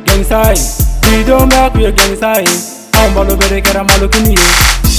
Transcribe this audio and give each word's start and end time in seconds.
gang 0.06 0.24
side. 0.26 0.89
Bidon 1.10 1.50
bɛ 1.50 1.68
kun 1.72 1.82
ye 1.82 1.92
gɛnisa 1.92 2.30
ye 2.44 2.50
anw 3.00 3.10
balo 3.16 3.34
bɛɛ 3.36 3.50
de 3.50 3.60
kɛra 3.66 3.82
malokini 3.84 4.32
ye 4.38 4.46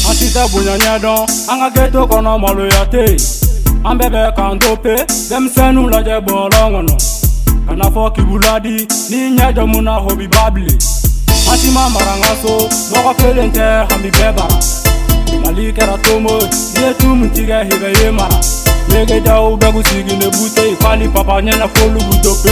an 0.08 0.14
si 0.18 0.26
tɛ 0.34 0.42
bonya 0.52 0.74
ɲɛdɔn 0.82 1.18
an 1.52 1.56
ka 1.60 1.68
kɛto 1.76 2.00
kɔnɔ 2.10 2.40
maloya 2.42 2.82
tɛ 2.92 3.00
yen 3.06 3.20
an 3.86 3.96
bɛɛ 3.96 4.10
bɛ 4.10 4.20
k'an 4.36 4.58
to 4.60 4.76
pe 4.82 4.94
denmisɛnninw 5.30 5.86
lajɛ 5.92 6.20
bɔlɔn 6.26 6.68
kɔnɔ 6.74 6.94
kana 7.66 7.84
fɔ 7.94 8.14
kibu 8.14 8.38
ladi 8.42 8.76
n'i 9.10 9.38
ɲɛ 9.38 9.54
jɔ 9.54 9.66
mun 9.72 9.84
na 9.84 9.94
hobi 10.02 10.26
ba 10.26 10.50
bilen 10.50 10.78
an 11.46 11.56
si 11.60 11.70
ma 11.70 11.88
mara 11.88 12.14
n 12.16 12.22
ka 12.22 12.32
so 12.42 12.58
nɔgɔ 12.94 13.12
kelen 13.18 13.52
tɛ 13.52 13.86
hami 13.88 14.10
bɛɛ 14.10 14.34
bara 14.34 14.58
mali 15.44 15.72
kɛra 15.72 15.96
tomo 16.02 16.38
n'i 16.38 16.80
ye 16.80 16.92
tu 16.98 17.06
mun 17.14 17.30
tigɛ 17.30 17.66
i 17.70 17.76
bɛ 17.78 17.88
ye 18.02 18.10
mara 18.10 18.40
ubeketa 18.90 19.40
ubekusikile 19.40 20.30
buse 20.30 20.62
e 20.68 20.70
ifali 20.72 21.08
papanyela 21.08 21.68
folu 21.68 22.00
butope 22.00 22.50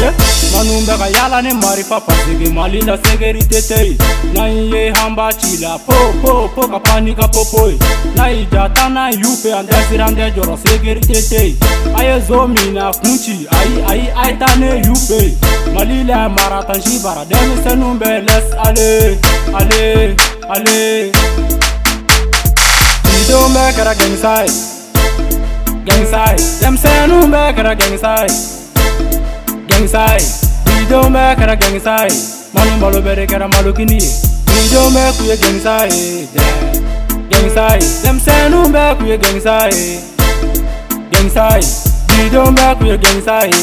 manumbeka 0.52 1.06
yalane 1.18 1.52
mari 1.52 1.84
papasiki 1.84 2.50
malila 2.54 2.98
sekeritetei 3.02 3.96
naiye 4.34 4.86
e 4.86 4.92
hamba 4.92 5.34
chila 5.34 5.78
popopo 5.78 6.68
kapanika 6.68 7.28
popoi 7.28 7.78
naijata 8.16 8.86
e 8.86 8.88
naiyupe 8.88 9.54
andasirande 9.54 10.30
joro 10.30 10.58
sekeritetei 10.66 11.56
ayezomina 11.98 12.92
kunchi 12.94 13.46
ai 13.50 13.82
ai 13.88 14.08
aitane 14.24 14.68
yupe 14.86 15.34
malila 15.74 16.28
maratanshibara 16.28 17.24
denisenumbe 17.24 18.20
les 18.20 18.44
ale 18.64 19.18
ale 19.58 20.16
ale 20.50 21.08
idomekera 23.22 23.94
gemisai 23.94 24.77
gang 25.88 26.04
side 26.06 26.38
them 26.60 26.76
say 26.76 27.06
no 27.08 27.24
back 27.32 27.56
at 27.56 27.64
a 27.64 27.74
gang 27.74 27.96
side 27.96 28.28
gang 29.68 29.88
side 29.88 30.20
we 30.74 30.84
don't 30.86 31.12
back 31.12 31.38
at 31.40 31.48
a 31.48 31.56
gang 31.56 31.80
side 31.80 32.12
money 32.52 32.74
malo 32.80 33.00
bere 33.00 33.24
kara 33.32 33.48
malo 33.48 33.72
kini 33.72 33.96
we 34.52 34.60
don't 34.72 34.92
back 34.92 35.16
we 35.24 35.32
gang 35.44 35.58
side 35.66 35.96
gang 37.32 37.48
side 37.56 37.80
them 38.04 38.18
say 38.20 38.40
no 38.54 38.60
back 38.76 39.00
we 39.00 39.16
gang 39.16 39.40
side 39.40 39.72
gang 41.14 41.28
side 41.38 41.64
we 42.20 42.28
don't 42.36 42.52
back 42.62 42.76
we 42.84 42.92
gang 43.06 43.20
side 43.30 43.56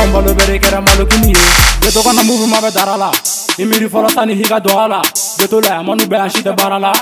am 0.00 0.12
malo 0.12 0.34
bere 0.36 0.58
kara 0.60 0.80
malo 0.88 1.04
kini 1.12 1.32
de 1.82 1.88
to 1.96 2.02
kana 2.08 2.20
move 2.30 2.44
ma 2.54 2.60
be 2.60 2.68
darala 2.76 3.10
imiri 3.64 3.88
fola 3.94 4.12
tani 4.18 4.34
higa 4.42 4.60
dohala 4.68 5.00
de 5.40 5.46
to 5.54 5.64
la 5.68 5.82
manu 5.88 6.04
be 6.12 6.16
ashi 6.28 6.44
de 6.48 6.52
barala 6.62 6.92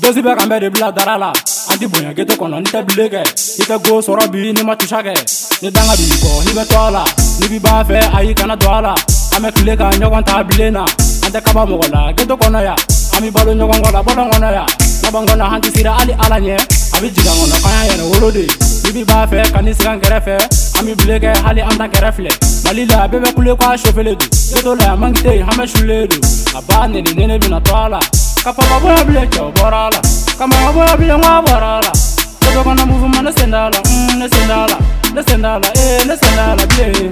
Dozi 0.00 0.22
bɛ 0.22 0.32
ka 0.34 0.46
bɛɛ 0.48 0.60
de 0.62 0.68
bila 0.70 0.92
dara 0.96 1.16
la 1.18 1.28
an 1.72 1.76
ti 1.78 1.86
bonya 1.86 2.12
ghetto 2.16 2.32
kɔnɔ 2.32 2.56
n 2.60 2.64
tɛ 2.64 2.80
bile 2.88 3.04
kɛ 3.12 3.20
i 3.20 3.62
tɛ 3.68 3.76
go 3.84 4.00
sɔrɔ 4.00 4.32
bi 4.32 4.50
ni 4.52 4.62
ma 4.64 4.72
tusa 4.74 5.02
kɛ 5.04 5.12
ni 5.60 5.68
danga 5.70 5.92
b'i 5.92 6.16
kɔ 6.16 6.32
n'i 6.46 6.52
bɛ 6.56 6.64
to 6.70 6.76
a 6.80 6.88
la 6.90 7.04
n'i 7.04 7.48
bi 7.50 7.58
b'a 7.60 7.84
fɛ 7.84 8.00
ayi 8.16 8.34
kana 8.34 8.56
don 8.56 8.72
a 8.72 8.80
la 8.80 8.92
an 8.96 9.42
bɛ 9.44 9.52
kile 9.52 9.76
ka 9.76 9.90
ɲɔgɔn 9.92 10.24
ta 10.24 10.42
bilen 10.42 10.72
na 10.72 10.80
an 10.84 11.32
tɛ 11.36 11.44
kaba 11.44 11.66
mɔgɔ 11.72 11.92
la 11.92 12.12
ghetto 12.14 12.34
kɔnɔ 12.34 12.62
yan 12.64 12.76
an 13.12 13.20
bi 13.20 13.30
balo 13.36 13.52
ɲɔgɔn 13.52 13.80
kɔ 13.84 13.92
la 13.92 14.02
bɔlɔn 14.02 14.30
kɔnɔ 14.32 14.52
yan 14.52 14.66
laban 15.04 15.26
kɔnɔ 15.26 15.52
an 15.54 15.60
ti 15.60 15.70
sira 15.70 15.92
hali 15.92 16.12
ala 16.14 16.36
ɲɛ 16.40 16.56
a 16.98 17.00
bi 17.02 17.08
jigan 17.10 17.34
kɔnɔ 17.34 17.60
k'an 17.60 17.84
y'an 17.84 17.88
yɛrɛ 17.90 18.10
wolo 18.14 18.30
de 18.30 18.46
n'i 18.46 18.92
bi 18.92 19.04
b'a 19.04 19.26
fɛ 19.32 19.52
ka 19.52 19.60
n'i 19.60 19.74
sigi 19.74 19.84
kɛrɛfɛ 20.00 20.80
an 20.80 20.84
bi 20.86 20.94
bile 21.04 21.18
kɛ 21.26 21.36
hali 21.44 21.60
an 21.60 21.76
ta 21.76 21.86
kɛrɛ 21.88 22.12
filɛ 22.16 22.64
mali 22.64 22.86
la 22.86 23.06
bɛɛ 23.06 23.20
bɛ 23.26 23.34
kule 23.34 23.54
ko 23.54 23.76
sofele 23.84 24.16
don 24.16 24.28
ghetto 24.32 24.74
la 24.76 24.84
yan 24.86 25.46
hamɛ 25.46 25.68
sule 25.68 26.06
don 26.08 26.20
a 26.56 26.60
b'a 26.62 26.88
nɛni 26.88 27.12
nɛnɛ 27.12 27.38
bɛna 27.42 27.62
to 27.64 27.72
a 27.74 27.88
la 27.90 28.00
kapakaboyabilecoborala 28.44 30.00
kamakaboyabilengoaborala 30.38 31.92
todoka 32.40 32.74
na 32.74 32.86
muvuma 32.86 33.16
mm, 33.20 33.24
nesendala 33.24 33.78
nesendala 34.18 34.76
eh, 34.76 35.14
nesendala 35.14 35.72
nesendala 36.06 36.66
bl 36.66 37.08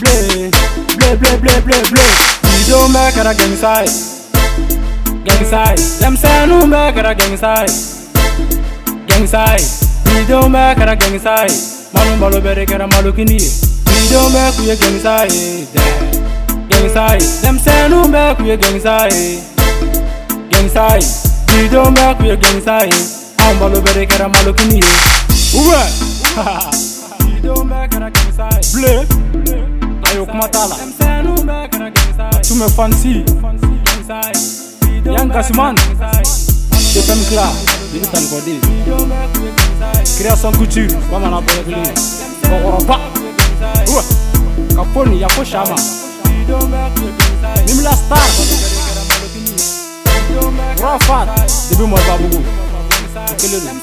bl 0.00 0.06
bl 0.40 1.16
bl 1.16 1.36
bl 1.36 1.48
bl 1.62 1.88
bl 1.90 1.98
zidombekera 2.58 3.34
gengsai 3.34 3.88
gengsai 5.24 5.76
lemsenumbekera 6.00 7.12
gengsai 7.14 7.66
gengsai 9.06 9.60
zidombekera 10.16 10.94
gengsai 10.96 11.50
malumbaloberekera 11.92 12.86
malukindie 12.88 13.50
zidombekuye 14.00 14.76
gengsai 14.80 15.28
de 15.74 15.84
gengsai 16.72 17.18
lemsenumbekuye 17.44 18.56
gengsai 18.56 19.49
inside. 20.60 21.00
You 21.56 21.68
don't 21.72 21.94
back 21.94 22.18
with 22.20 22.28
your 22.40 22.54
inside. 22.54 22.92
I'm 23.40 23.56
balu 23.58 23.80
bere 23.82 24.06
kara 24.06 24.28
malu 24.28 24.54
kini. 24.54 24.82
Uwe. 25.56 25.84
You 25.84 25.84
don't 27.42 27.68
back 27.68 27.94
I 27.94 27.96
kara 27.98 28.10
inside. 28.26 28.66
Bleu. 28.74 29.04
Ayok 30.10 30.34
matala. 30.38 30.76
Tume 32.48 32.68
fancy. 32.76 33.12
Young 35.04 35.16
Yang 35.16 35.28
kasuman. 35.32 35.74
Chetan 36.92 37.20
kla. 37.28 37.48
Ini 37.94 38.06
tan 38.12 38.24
kodi. 38.30 38.56
Création 40.18 40.52
couture. 40.54 40.90
Mama 41.10 41.28
na 41.30 41.40
bere 41.40 41.62
kini. 41.64 41.88
Kokoroba. 42.42 42.98
Uwe. 43.88 44.02
Kaponi 44.76 45.20
yako 45.22 45.44
shama. 45.44 45.76
Nimla 47.66 47.92
star. 47.96 48.19
rumors 51.80 52.04
babugu 52.08 52.40
ukelelu 53.32 53.80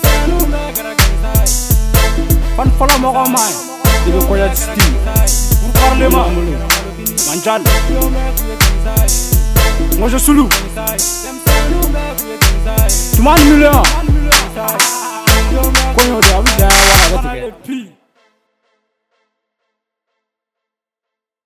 fan 2.58 2.70
fɔlɔ 2.78 2.96
mɔgɔ 3.04 3.24
ma 3.34 3.42
i 4.08 4.10
bɛ 4.12 4.20
kɔya 4.28 4.48
sti 4.56 4.84
kurkarlema 6.02 6.22
mancal 7.28 7.62
ŋɔsɛ 10.02 10.20
sulu 10.20 10.50